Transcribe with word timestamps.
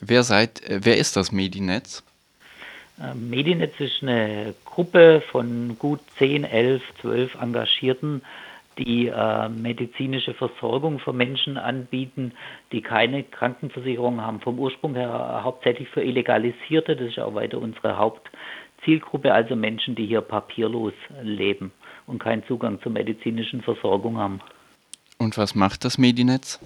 Wer 0.00 0.22
seid, 0.22 0.62
äh, 0.68 0.80
wer 0.82 0.98
ist 0.98 1.16
das 1.16 1.32
Medinetz? 1.32 2.02
Äh, 3.00 3.14
Medinetz 3.14 3.78
ist 3.78 4.02
eine 4.02 4.54
Gruppe 4.64 5.22
von 5.30 5.76
gut 5.78 6.00
10, 6.18 6.44
11, 6.44 6.82
12 7.00 7.34
Engagierten, 7.40 8.22
die 8.78 9.06
äh, 9.08 9.48
medizinische 9.48 10.34
Versorgung 10.34 10.98
für 10.98 11.12
Menschen 11.12 11.56
anbieten, 11.56 12.32
die 12.72 12.82
keine 12.82 13.22
Krankenversicherung 13.22 14.20
haben. 14.20 14.40
Vom 14.40 14.58
Ursprung 14.58 14.94
her 14.94 15.40
hauptsächlich 15.42 15.88
für 15.88 16.02
Illegalisierte, 16.02 16.94
das 16.94 17.08
ist 17.08 17.18
auch 17.18 17.34
weiter 17.34 17.58
unsere 17.58 17.96
Hauptzielgruppe, 17.96 19.32
also 19.32 19.56
Menschen, 19.56 19.94
die 19.94 20.06
hier 20.06 20.20
papierlos 20.20 20.92
leben 21.22 21.72
und 22.06 22.18
keinen 22.18 22.44
Zugang 22.46 22.80
zur 22.82 22.92
medizinischen 22.92 23.62
Versorgung 23.62 24.18
haben. 24.18 24.40
Und 25.18 25.38
was 25.38 25.54
macht 25.54 25.84
das 25.86 25.96
Medinetz? 25.96 26.60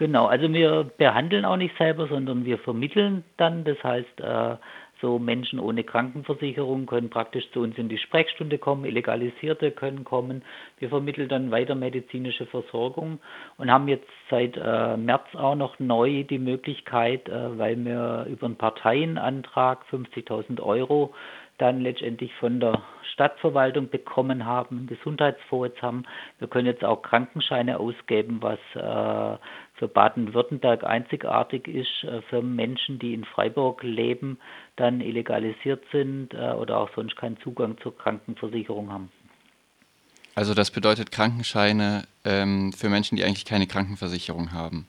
Genau, 0.00 0.24
also 0.24 0.50
wir 0.50 0.90
behandeln 0.96 1.44
auch 1.44 1.58
nicht 1.58 1.76
selber, 1.76 2.06
sondern 2.06 2.46
wir 2.46 2.56
vermitteln 2.56 3.22
dann. 3.36 3.64
Das 3.64 3.84
heißt, 3.84 4.18
äh, 4.22 4.56
so 5.02 5.18
Menschen 5.18 5.58
ohne 5.60 5.84
Krankenversicherung 5.84 6.86
können 6.86 7.10
praktisch 7.10 7.44
zu 7.52 7.60
uns 7.60 7.76
in 7.76 7.90
die 7.90 7.98
Sprechstunde 7.98 8.56
kommen, 8.56 8.86
Illegalisierte 8.86 9.70
können 9.70 10.04
kommen. 10.04 10.40
Wir 10.78 10.88
vermitteln 10.88 11.28
dann 11.28 11.50
weiter 11.50 11.74
medizinische 11.74 12.46
Versorgung 12.46 13.18
und 13.58 13.70
haben 13.70 13.88
jetzt 13.88 14.08
seit 14.30 14.56
äh, 14.56 14.96
März 14.96 15.34
auch 15.34 15.54
noch 15.54 15.78
neu 15.78 16.24
die 16.24 16.38
Möglichkeit, 16.38 17.28
äh, 17.28 17.58
weil 17.58 17.76
wir 17.84 18.24
über 18.26 18.46
einen 18.46 18.56
Parteienantrag 18.56 19.84
50.000 19.92 20.62
Euro 20.62 21.12
dann 21.60 21.80
letztendlich 21.80 22.32
von 22.34 22.60
der 22.60 22.82
Stadtverwaltung 23.12 23.90
bekommen 23.90 24.46
haben, 24.46 24.86
Gesundheitsfonds 24.86 25.82
haben. 25.82 26.04
Wir 26.38 26.48
können 26.48 26.66
jetzt 26.66 26.84
auch 26.84 27.02
Krankenscheine 27.02 27.78
ausgeben, 27.78 28.38
was 28.40 28.58
äh, 28.74 29.38
für 29.74 29.88
Baden-Württemberg 29.88 30.84
einzigartig 30.84 31.68
ist, 31.68 32.04
äh, 32.04 32.22
für 32.22 32.42
Menschen, 32.42 32.98
die 32.98 33.12
in 33.12 33.24
Freiburg 33.24 33.82
leben, 33.82 34.38
dann 34.76 35.00
illegalisiert 35.00 35.84
sind 35.92 36.32
äh, 36.32 36.52
oder 36.52 36.78
auch 36.78 36.90
sonst 36.94 37.16
keinen 37.16 37.38
Zugang 37.40 37.76
zur 37.82 37.96
Krankenversicherung 37.96 38.90
haben. 38.90 39.12
Also 40.34 40.54
das 40.54 40.70
bedeutet 40.70 41.10
Krankenscheine 41.10 42.04
ähm, 42.24 42.72
für 42.72 42.88
Menschen, 42.88 43.16
die 43.16 43.24
eigentlich 43.24 43.44
keine 43.44 43.66
Krankenversicherung 43.66 44.52
haben. 44.52 44.86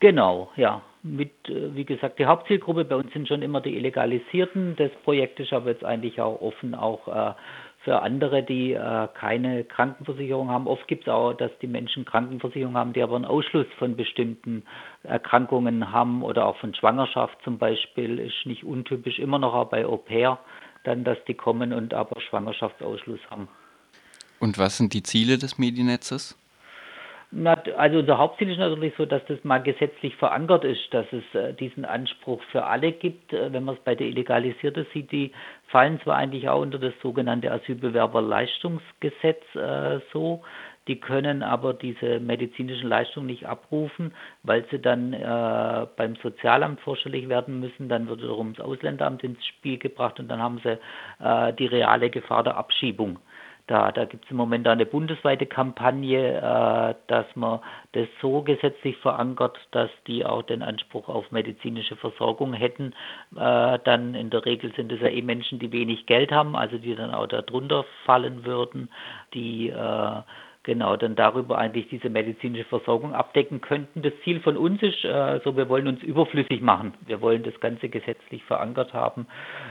Genau, 0.00 0.50
ja. 0.56 0.82
Mit, 1.02 1.30
äh, 1.48 1.74
wie 1.74 1.84
gesagt, 1.84 2.18
die 2.18 2.26
Hauptzielgruppe 2.26 2.84
bei 2.84 2.96
uns 2.96 3.12
sind 3.12 3.28
schon 3.28 3.42
immer 3.42 3.60
die 3.60 3.76
Illegalisierten. 3.76 4.76
Das 4.76 4.90
Projekt 5.04 5.40
ist 5.40 5.52
aber 5.52 5.70
jetzt 5.70 5.84
eigentlich 5.84 6.20
auch 6.20 6.40
offen, 6.40 6.74
auch 6.74 7.08
äh, 7.08 7.34
für 7.84 8.02
andere, 8.02 8.42
die 8.42 8.72
äh, 8.72 9.08
keine 9.14 9.64
Krankenversicherung 9.64 10.50
haben. 10.50 10.66
Oft 10.66 10.86
gibt 10.88 11.04
es 11.04 11.08
auch, 11.08 11.32
dass 11.32 11.50
die 11.62 11.66
Menschen 11.66 12.04
Krankenversicherung 12.04 12.76
haben, 12.76 12.92
die 12.92 13.02
aber 13.02 13.16
einen 13.16 13.24
Ausschluss 13.24 13.66
von 13.78 13.96
bestimmten 13.96 14.64
Erkrankungen 15.04 15.92
haben 15.92 16.22
oder 16.22 16.46
auch 16.46 16.56
von 16.56 16.74
Schwangerschaft 16.74 17.38
zum 17.44 17.58
Beispiel. 17.58 18.18
Ist 18.18 18.44
nicht 18.44 18.64
untypisch, 18.64 19.18
immer 19.18 19.38
noch 19.38 19.54
auch 19.54 19.70
bei 19.70 19.86
Au 19.86 19.96
pair, 19.96 20.38
dann, 20.84 21.04
dass 21.04 21.18
die 21.26 21.34
kommen 21.34 21.72
und 21.72 21.94
aber 21.94 22.20
Schwangerschaftsausschluss 22.20 23.20
haben. 23.30 23.48
Und 24.40 24.58
was 24.58 24.76
sind 24.76 24.92
die 24.92 25.02
Ziele 25.02 25.38
des 25.38 25.58
Medinetzes? 25.58 26.36
Also 27.76 27.98
unser 27.98 28.16
Hauptziel 28.16 28.50
ist 28.50 28.58
natürlich 28.58 28.94
so, 28.96 29.04
dass 29.04 29.22
das 29.26 29.44
mal 29.44 29.58
gesetzlich 29.58 30.16
verankert 30.16 30.64
ist, 30.64 30.94
dass 30.94 31.04
es 31.12 31.34
äh, 31.34 31.52
diesen 31.52 31.84
Anspruch 31.84 32.42
für 32.50 32.64
alle 32.64 32.92
gibt. 32.92 33.34
Äh, 33.34 33.52
wenn 33.52 33.64
man 33.64 33.74
es 33.74 33.82
bei 33.82 33.94
der 33.94 34.06
Illegalisierten 34.06 34.86
sieht, 34.94 35.12
die 35.12 35.32
fallen 35.66 36.00
zwar 36.00 36.16
eigentlich 36.16 36.48
auch 36.48 36.62
unter 36.62 36.78
das 36.78 36.94
sogenannte 37.02 37.52
Asylbewerberleistungsgesetz 37.52 39.42
äh, 39.54 40.00
so, 40.10 40.42
die 40.86 40.98
können 40.98 41.42
aber 41.42 41.74
diese 41.74 42.18
medizinischen 42.18 42.88
Leistungen 42.88 43.26
nicht 43.26 43.46
abrufen, 43.46 44.14
weil 44.42 44.64
sie 44.70 44.78
dann 44.78 45.12
äh, 45.12 45.86
beim 45.96 46.16
Sozialamt 46.22 46.80
vorstellig 46.80 47.28
werden 47.28 47.60
müssen. 47.60 47.90
Dann 47.90 48.08
wird 48.08 48.22
wiederum 48.22 48.54
das 48.54 48.64
Ausländeramt 48.64 49.22
ins 49.22 49.44
Spiel 49.44 49.76
gebracht 49.76 50.18
und 50.18 50.28
dann 50.28 50.40
haben 50.40 50.62
sie 50.64 50.78
äh, 51.22 51.52
die 51.52 51.66
reale 51.66 52.08
Gefahr 52.08 52.42
der 52.42 52.56
Abschiebung. 52.56 53.18
Da, 53.68 53.92
da 53.92 54.06
gibt 54.06 54.24
es 54.24 54.30
im 54.30 54.38
Moment 54.38 54.66
eine 54.66 54.86
bundesweite 54.86 55.44
Kampagne, 55.44 56.38
äh, 56.38 56.94
dass 57.06 57.26
man 57.34 57.60
das 57.92 58.08
so 58.20 58.40
gesetzlich 58.40 58.96
verankert, 58.96 59.58
dass 59.72 59.90
die 60.06 60.24
auch 60.24 60.42
den 60.42 60.62
Anspruch 60.62 61.08
auf 61.08 61.30
medizinische 61.30 61.94
Versorgung 61.96 62.54
hätten. 62.54 62.94
Äh, 63.36 63.78
dann 63.84 64.14
in 64.14 64.30
der 64.30 64.46
Regel 64.46 64.72
sind 64.74 64.90
es 64.90 65.00
ja 65.02 65.08
eh 65.08 65.20
Menschen, 65.20 65.58
die 65.58 65.70
wenig 65.70 66.06
Geld 66.06 66.32
haben, 66.32 66.56
also 66.56 66.78
die 66.78 66.96
dann 66.96 67.12
auch 67.12 67.26
darunter 67.26 67.84
fallen 68.06 68.46
würden, 68.46 68.88
die 69.34 69.68
äh, 69.68 70.22
genau 70.68 70.96
dann 70.96 71.16
darüber 71.16 71.56
eigentlich 71.56 71.88
diese 71.88 72.10
medizinische 72.10 72.66
Versorgung 72.66 73.14
abdecken 73.14 73.62
könnten. 73.62 74.02
Das 74.02 74.12
Ziel 74.22 74.38
von 74.40 74.58
uns 74.58 74.82
ist, 74.82 75.02
äh, 75.02 75.40
so 75.42 75.56
wir 75.56 75.70
wollen 75.70 75.88
uns 75.88 76.02
überflüssig 76.02 76.60
machen. 76.60 76.92
Wir 77.06 77.22
wollen 77.22 77.42
das 77.42 77.58
Ganze 77.60 77.88
gesetzlich 77.88 78.44
verankert 78.44 78.92
haben, 78.92 79.26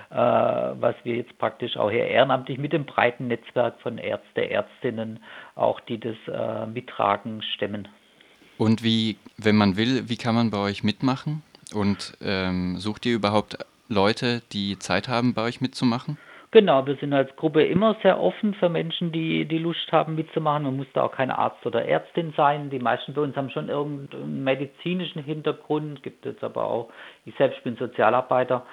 äh, 0.09 0.15
was 0.15 0.95
wir 1.03 1.15
jetzt 1.15 1.37
praktisch 1.37 1.77
auch 1.77 1.91
hier 1.91 2.07
ehrenamtlich 2.07 2.57
mit 2.57 2.73
dem 2.73 2.85
breiten 2.85 3.27
Netzwerk 3.27 3.79
von 3.81 3.99
Ärzte, 3.99 4.49
Ärztinnen, 4.49 5.19
auch 5.53 5.79
die 5.81 5.99
das 5.99 6.15
äh, 6.27 6.65
mittragen, 6.65 7.43
stemmen. 7.43 7.87
Und 8.57 8.83
wie, 8.83 9.17
wenn 9.37 9.55
man 9.55 9.77
will, 9.77 10.09
wie 10.09 10.17
kann 10.17 10.33
man 10.33 10.49
bei 10.49 10.57
euch 10.57 10.83
mitmachen? 10.83 11.43
Und 11.75 12.17
ähm, 12.23 12.77
sucht 12.77 13.05
ihr 13.05 13.13
überhaupt 13.13 13.59
Leute, 13.87 14.41
die 14.51 14.79
Zeit 14.79 15.07
haben, 15.07 15.35
bei 15.35 15.43
euch 15.43 15.61
mitzumachen? 15.61 16.17
Genau, 16.51 16.85
wir 16.87 16.95
sind 16.95 17.13
als 17.13 17.35
Gruppe 17.35 17.63
immer 17.65 17.97
sehr 18.01 18.21
offen 18.21 18.53
für 18.53 18.69
Menschen, 18.69 19.11
die 19.11 19.45
die 19.45 19.57
Lust 19.57 19.91
haben 19.91 20.15
mitzumachen. 20.15 20.63
Man 20.63 20.77
muss 20.77 20.87
da 20.93 21.03
auch 21.03 21.11
kein 21.11 21.29
Arzt 21.29 21.65
oder 21.65 21.83
Ärztin 21.85 22.33
sein. 22.37 22.69
Die 22.69 22.79
meisten 22.79 23.13
bei 23.13 23.21
uns 23.21 23.35
haben 23.35 23.49
schon 23.49 23.67
irgendeinen 23.67 24.45
medizinischen 24.45 25.21
Hintergrund, 25.23 26.03
gibt 26.03 26.25
es 26.25 26.41
aber 26.41 26.63
auch. 26.63 26.89
Ich 27.25 27.35
selbst 27.35 27.61
bin 27.65 27.75
Sozialarbeiter. 27.75 28.65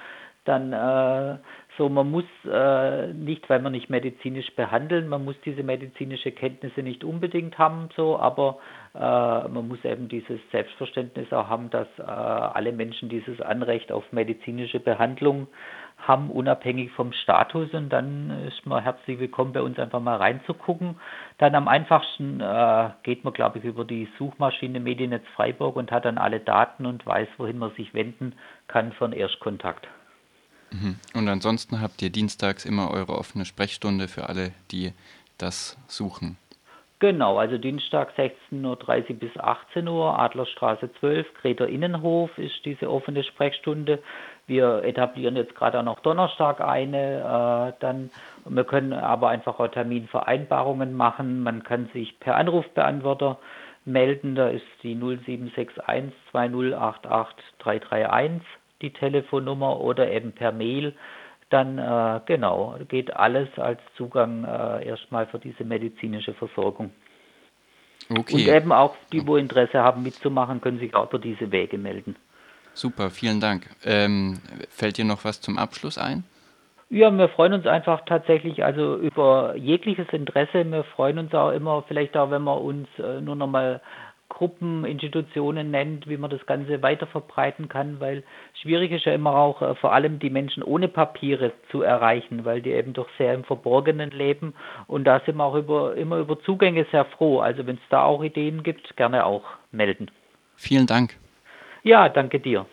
Dann 0.44 0.72
äh, 0.72 1.38
so, 1.78 1.88
man 1.88 2.10
muss 2.10 2.24
äh, 2.44 3.08
nicht, 3.14 3.48
weil 3.48 3.60
man 3.60 3.72
nicht 3.72 3.88
medizinisch 3.88 4.54
behandeln, 4.54 5.08
man 5.08 5.24
muss 5.24 5.36
diese 5.44 5.62
medizinische 5.62 6.32
Kenntnisse 6.32 6.82
nicht 6.82 7.02
unbedingt 7.02 7.58
haben, 7.58 7.88
so, 7.96 8.18
aber 8.18 8.58
äh, 8.94 8.98
man 8.98 9.66
muss 9.66 9.82
eben 9.84 10.08
dieses 10.08 10.38
Selbstverständnis 10.52 11.32
auch 11.32 11.48
haben, 11.48 11.70
dass 11.70 11.88
äh, 11.98 12.02
alle 12.02 12.72
Menschen 12.72 13.08
dieses 13.08 13.40
Anrecht 13.40 13.90
auf 13.90 14.04
medizinische 14.12 14.80
Behandlung 14.80 15.48
haben, 16.06 16.30
unabhängig 16.30 16.92
vom 16.92 17.12
Status. 17.12 17.72
Und 17.72 17.88
dann 17.88 18.46
ist 18.46 18.66
man 18.66 18.82
herzlich 18.82 19.18
willkommen, 19.18 19.52
bei 19.52 19.62
uns 19.62 19.78
einfach 19.78 20.00
mal 20.00 20.16
reinzugucken. 20.16 20.96
Dann 21.38 21.54
am 21.54 21.68
einfachsten 21.68 22.40
äh, 22.40 22.90
geht 23.02 23.24
man, 23.24 23.32
glaube 23.32 23.58
ich, 23.58 23.64
über 23.64 23.84
die 23.84 24.08
Suchmaschine 24.18 24.80
Mediennetz 24.80 25.24
Freiburg 25.34 25.76
und 25.76 25.90
hat 25.90 26.04
dann 26.04 26.18
alle 26.18 26.40
Daten 26.40 26.86
und 26.86 27.04
weiß, 27.06 27.28
wohin 27.38 27.58
man 27.58 27.72
sich 27.72 27.94
wenden 27.94 28.34
kann 28.68 28.92
für 28.92 29.06
einen 29.06 29.14
Erstkontakt. 29.14 29.88
Mhm. 30.74 30.96
Und 31.14 31.28
ansonsten 31.28 31.80
habt 31.80 32.02
ihr 32.02 32.10
dienstags 32.10 32.64
immer 32.64 32.90
eure 32.90 33.16
offene 33.16 33.44
Sprechstunde 33.44 34.08
für 34.08 34.28
alle, 34.28 34.52
die 34.72 34.92
das 35.38 35.76
suchen. 35.86 36.36
Genau, 36.98 37.38
also 37.38 37.58
Dienstag 37.58 38.12
16.30 38.16 39.10
Uhr 39.10 39.16
bis 39.16 39.36
18 39.36 39.86
Uhr, 39.88 40.18
Adlerstraße 40.18 40.90
12, 41.00 41.26
Greta 41.34 41.64
Innenhof 41.64 42.36
ist 42.38 42.64
diese 42.64 42.90
offene 42.90 43.22
Sprechstunde. 43.24 44.02
Wir 44.46 44.82
etablieren 44.84 45.36
jetzt 45.36 45.54
gerade 45.54 45.78
auch 45.78 45.84
noch 45.84 46.00
Donnerstag 46.00 46.60
eine. 46.60 47.74
Äh, 47.76 47.80
dann, 47.80 48.10
wir 48.44 48.64
können 48.64 48.92
aber 48.92 49.28
einfach 49.28 49.60
auch 49.60 49.68
Terminvereinbarungen 49.68 50.94
machen. 50.94 51.42
Man 51.42 51.62
kann 51.62 51.88
sich 51.92 52.18
per 52.20 52.36
Anrufbeantworter 52.36 53.38
melden. 53.84 54.34
Da 54.34 54.48
ist 54.48 54.64
die 54.82 54.94
0761 54.94 56.12
2088 56.30 57.44
331 57.58 58.42
die 58.82 58.92
Telefonnummer 58.92 59.80
oder 59.80 60.10
eben 60.10 60.32
per 60.32 60.52
Mail. 60.52 60.94
Dann 61.50 61.78
äh, 61.78 62.20
genau, 62.26 62.76
geht 62.88 63.14
alles 63.14 63.48
als 63.56 63.80
Zugang 63.96 64.44
äh, 64.44 64.86
erstmal 64.86 65.26
für 65.26 65.38
diese 65.38 65.64
medizinische 65.64 66.34
Versorgung. 66.34 66.90
Okay. 68.10 68.34
Und 68.34 68.48
eben 68.48 68.72
auch 68.72 68.96
die, 69.12 69.26
wo 69.26 69.36
Interesse 69.36 69.82
haben 69.82 70.02
mitzumachen, 70.02 70.60
können 70.60 70.78
sich 70.78 70.94
auch 70.94 71.08
über 71.08 71.18
diese 71.18 71.50
Wege 71.50 71.78
melden. 71.78 72.16
Super, 72.74 73.10
vielen 73.10 73.40
Dank. 73.40 73.70
Ähm, 73.84 74.40
fällt 74.68 74.98
dir 74.98 75.04
noch 75.04 75.24
was 75.24 75.40
zum 75.40 75.58
Abschluss 75.58 75.96
ein? 75.96 76.24
Ja, 76.90 77.10
wir 77.10 77.28
freuen 77.28 77.54
uns 77.54 77.66
einfach 77.66 78.04
tatsächlich 78.04 78.64
also 78.64 78.96
über 78.96 79.56
jegliches 79.56 80.08
Interesse. 80.12 80.64
Wir 80.70 80.84
freuen 80.84 81.18
uns 81.18 81.32
auch 81.34 81.50
immer, 81.50 81.82
vielleicht 81.88 82.16
auch, 82.16 82.30
wenn 82.30 82.42
man 82.42 82.58
uns 82.58 82.88
äh, 82.98 83.20
nur 83.20 83.36
noch 83.36 83.46
mal 83.46 83.80
Gruppen, 84.34 84.84
Institutionen 84.84 85.70
nennt, 85.70 86.08
wie 86.08 86.16
man 86.16 86.30
das 86.30 86.44
Ganze 86.44 86.82
weiter 86.82 87.06
verbreiten 87.06 87.68
kann, 87.68 88.00
weil 88.00 88.24
schwierig 88.60 88.92
ist 88.92 89.06
ja 89.06 89.14
immer 89.14 89.34
auch 89.36 89.62
äh, 89.62 89.74
vor 89.76 89.92
allem 89.92 90.18
die 90.18 90.28
Menschen 90.28 90.62
ohne 90.62 90.88
Papiere 90.88 91.52
zu 91.70 91.82
erreichen, 91.82 92.44
weil 92.44 92.60
die 92.60 92.72
eben 92.72 92.92
doch 92.92 93.08
sehr 93.16 93.32
im 93.32 93.44
Verborgenen 93.44 94.10
leben 94.10 94.54
und 94.86 95.04
da 95.04 95.20
sind 95.24 95.36
wir 95.36 95.44
auch 95.44 95.54
über, 95.54 95.94
immer 95.96 96.18
über 96.18 96.38
Zugänge 96.40 96.84
sehr 96.90 97.04
froh. 97.04 97.40
Also 97.40 97.66
wenn 97.66 97.76
es 97.76 97.88
da 97.90 98.02
auch 98.02 98.22
Ideen 98.22 98.62
gibt, 98.62 98.96
gerne 98.96 99.24
auch 99.24 99.44
melden. 99.70 100.10
Vielen 100.56 100.86
Dank. 100.86 101.16
Ja, 101.82 102.08
danke 102.08 102.40
dir. 102.40 102.66